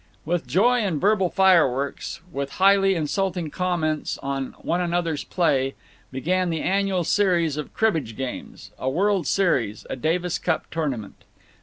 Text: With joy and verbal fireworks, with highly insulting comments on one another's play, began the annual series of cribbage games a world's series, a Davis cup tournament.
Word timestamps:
With 0.25 0.47
joy 0.47 0.79
and 0.79 0.99
verbal 0.99 1.29
fireworks, 1.29 2.21
with 2.31 2.53
highly 2.53 2.95
insulting 2.95 3.51
comments 3.51 4.17
on 4.23 4.53
one 4.57 4.81
another's 4.81 5.23
play, 5.23 5.75
began 6.11 6.49
the 6.49 6.61
annual 6.61 7.03
series 7.03 7.55
of 7.55 7.75
cribbage 7.75 8.15
games 8.17 8.71
a 8.79 8.89
world's 8.89 9.29
series, 9.29 9.85
a 9.91 9.95
Davis 9.95 10.39
cup 10.39 10.65
tournament. 10.71 11.23